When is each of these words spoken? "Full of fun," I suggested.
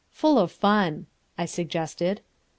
"Full 0.09 0.39
of 0.39 0.51
fun," 0.51 1.05
I 1.37 1.45
suggested. 1.45 2.21